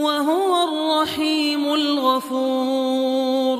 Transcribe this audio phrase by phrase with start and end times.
[0.00, 3.58] وهو الرحيم الغفور.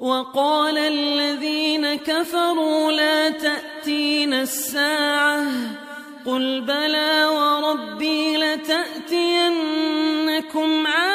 [0.00, 5.42] وقال الذين كفروا لا تاتين الساعة.
[6.26, 9.66] قل بلى وربي لتأتينكم
[10.86, 11.11] عالم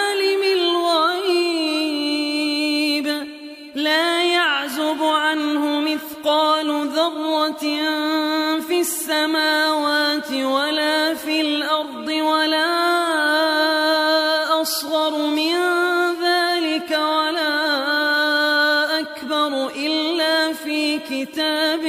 [19.76, 21.86] إلا في كتاب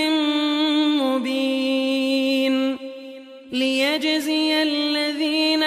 [1.02, 2.78] مبين
[3.52, 5.62] ليجزي الذين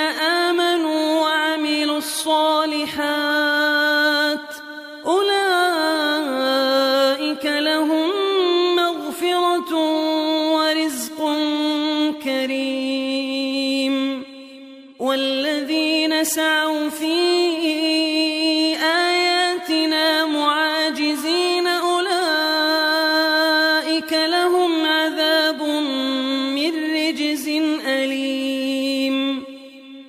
[27.91, 29.43] أليم.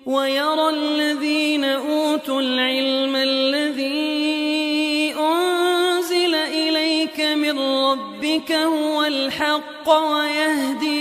[0.06, 10.94] ويرى الذين أوتوا العلم الذي أنزل إليك من ربك هو الحق ويهدي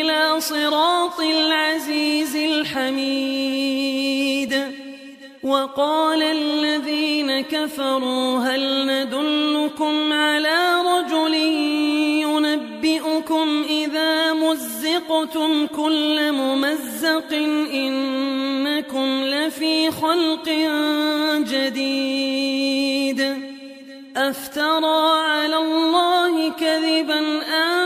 [0.00, 3.88] إلى صراط العزيز الحميد.
[5.42, 11.34] وقال الذين كفروا هل ندلكم على رجل
[15.08, 17.32] مزقتم كل ممزق
[17.72, 20.48] إنكم لفي خلق
[21.48, 23.20] جديد
[24.16, 27.77] أفترى على الله كذبا ام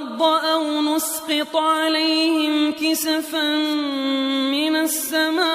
[0.00, 3.56] بهم الأرض أو نسقط عليهم كسفا
[4.50, 5.50] من السماء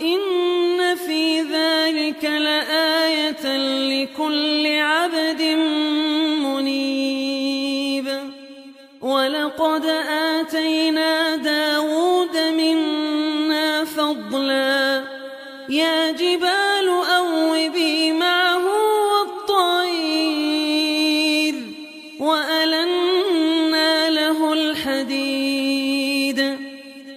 [0.00, 3.56] إن في ذلك لآية
[3.88, 5.42] لكل عبد
[6.42, 8.08] منيب.
[9.00, 11.33] ولقد اتينا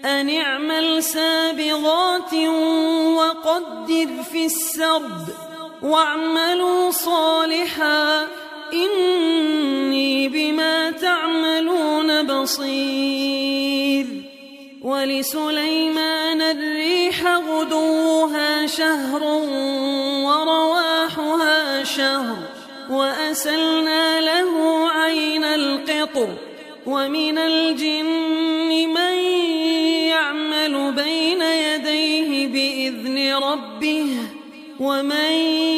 [0.07, 2.33] أن اعمل سابغات
[3.17, 5.27] وقدر في السرد
[5.81, 8.27] واعملوا صالحا
[8.73, 14.05] إني بما تعملون بصير.
[14.81, 19.23] ولسليمان الريح غدوها شهر
[20.23, 22.37] ورواحها شهر
[22.89, 26.29] وأسلنا له عين القطر.
[26.85, 28.07] ومن الجن
[28.93, 29.36] من
[33.43, 34.07] ربه
[34.79, 35.76] ومن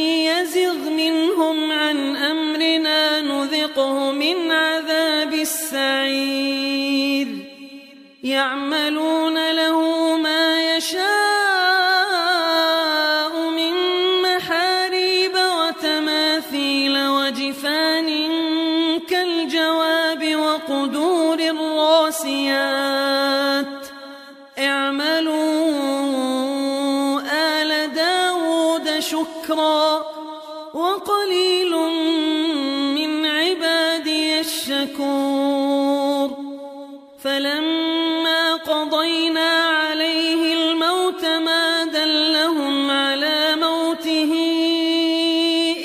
[37.23, 44.33] فلما قضينا عليه الموت ما دلهم على موته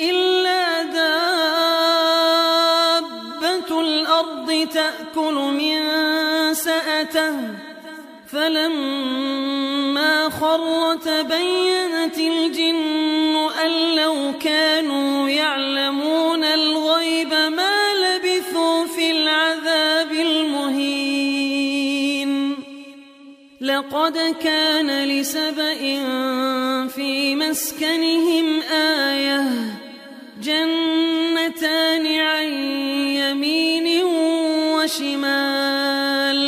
[0.01, 1.41] إلا دابة
[3.81, 5.83] الأرض تأكل من
[6.53, 7.35] سأته.
[8.31, 11.84] فلما خر تبينت
[23.95, 25.79] لقد كان لسبإ
[26.87, 29.43] في مسكنهم آية
[30.41, 32.47] جنتان عن
[33.15, 34.03] يمين
[34.75, 36.39] وشمال.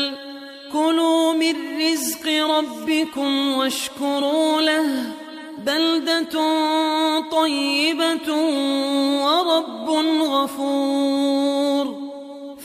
[0.74, 4.88] كلوا من رزق ربكم واشكروا له
[5.58, 6.36] بلدة
[7.32, 8.34] طيبة
[9.24, 9.90] ورب
[10.22, 11.86] غفور.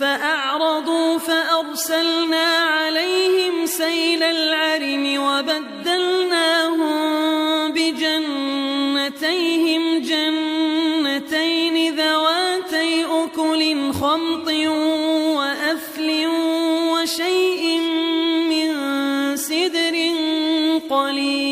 [0.00, 3.41] فأعرضوا فأرسلنا عليهم
[3.82, 6.96] سيل العرم وبدلناهم
[7.76, 9.42] بجنتيهم
[10.10, 13.62] جنتين ذواتي أكل
[13.92, 14.48] خمط
[15.38, 16.08] وأثل
[16.92, 17.62] وشيء
[18.50, 18.68] من
[19.36, 19.96] سدر
[20.90, 21.51] قليل.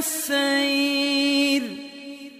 [0.00, 1.62] السير.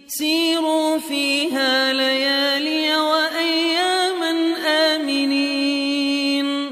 [0.09, 6.71] سيروا فيها ليالي وأياما آمنين.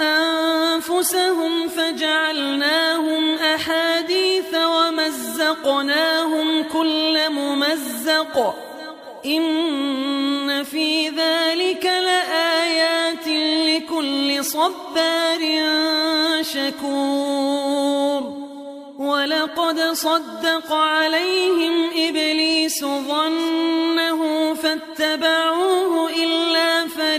[0.00, 8.54] أنفسهم فجعلناهم أحاديث ومزقناهم كل ممزق.
[10.62, 13.26] في ذلك لآيات
[13.68, 15.40] لكل صبار
[16.42, 17.96] شكور
[18.98, 27.15] ولقد صدق عليهم إبليس ظنه فاتبعوه إلا فريقا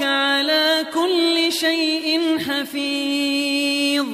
[0.00, 4.06] وربك على كل شيء حفيظ.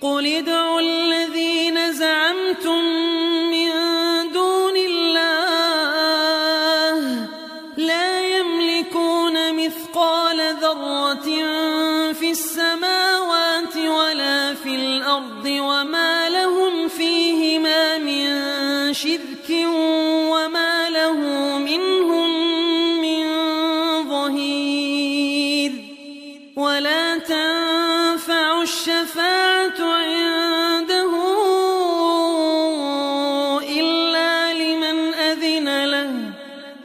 [0.00, 0.80] قل ادعوا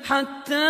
[0.08, 0.66] حتى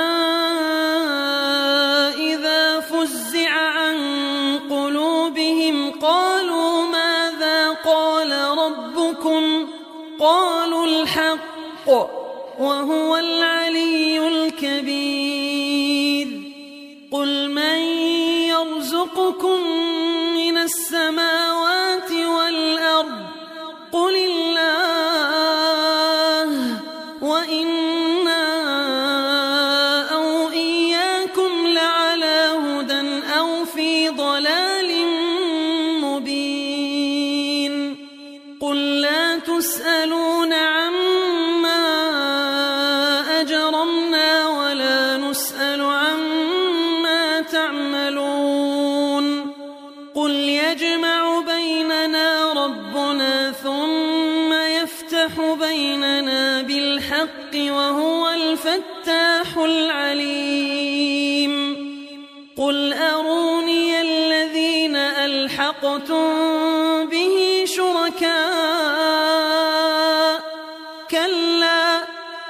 [71.15, 72.07] كلا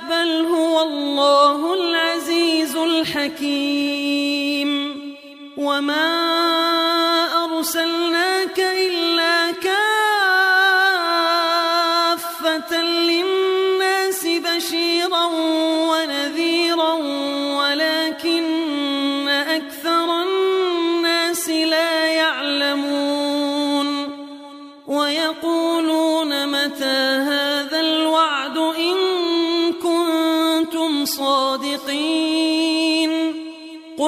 [0.10, 4.72] بل هو الله العزيز الحكيم.
[5.58, 6.08] وما
[7.46, 8.35] أرسلناك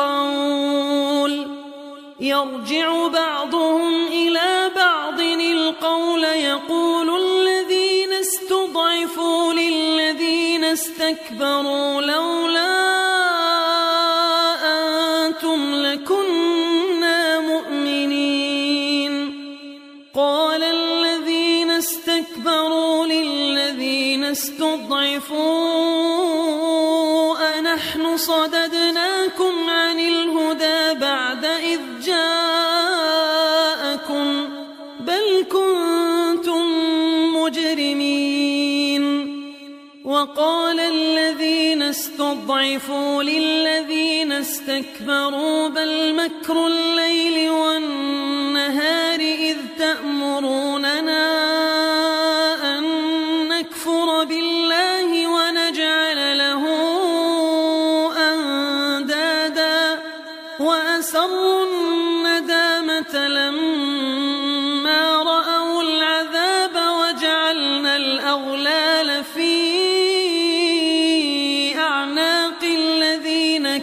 [0.00, 1.60] القول.
[2.20, 12.49] يرجع بعضهم إلى بعض القول يقول الذين استضعفوا للذين استكبروا لولا
[37.50, 39.04] مجرمين
[40.04, 50.79] وقال الذين استضعفوا للذين استكبروا بل مكر الليل والنهار إذ تأمروننا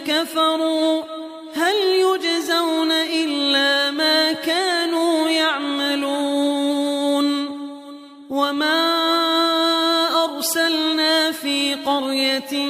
[0.06, 1.02] كفروا
[1.54, 6.68] هل يجزون إلا ما كانوا يعملون
[8.30, 8.98] وما
[10.24, 12.66] أرسلنا في قرية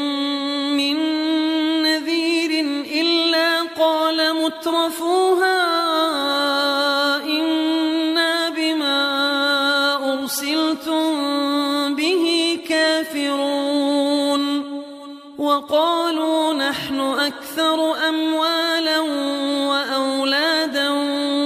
[0.76, 0.96] من
[1.82, 2.50] نذير
[3.00, 5.07] إلا قال مترفوها
[18.08, 18.98] أموالا
[19.68, 20.88] وأولادا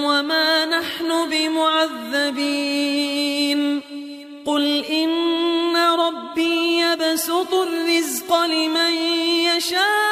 [0.06, 2.40] وما نحن بمعذبين.
[4.46, 8.92] قل إن ربي يبسط الرزق لمن
[9.56, 10.11] يشاء.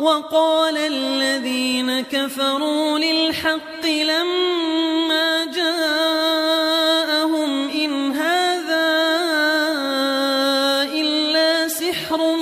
[0.00, 6.90] وقال الذين كفروا للحق لما جاءهم
[7.68, 8.88] إن هذا
[10.94, 12.36] إلا سحر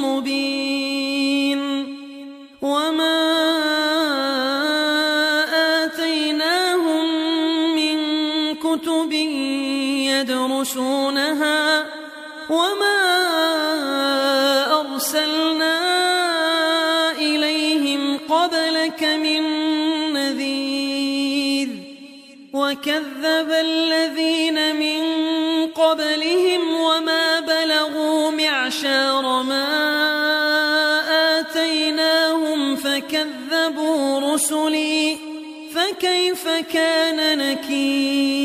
[0.00, 1.60] مبين
[2.62, 3.18] وما
[5.84, 7.04] آتيناهم
[7.74, 7.96] من
[8.54, 9.12] كتب
[10.08, 11.86] يدرسونها
[12.50, 12.98] وما
[14.80, 16.17] أرسلنا
[18.88, 19.42] قبلك من
[20.12, 21.68] نذير.
[22.52, 25.02] وكذب الذين من
[25.66, 29.68] قبلهم وما بلغوا معشار ما
[31.40, 35.16] آتيناهم فكذبوا رسلي.
[35.74, 38.37] فكيف كان نكير؟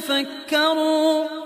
[0.00, 1.39] ثم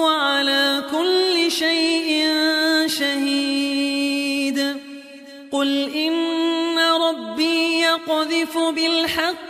[0.00, 2.28] وهو على كل شيء
[2.86, 4.76] شهيد.
[5.52, 9.49] قل إن ربي يقذف بالحق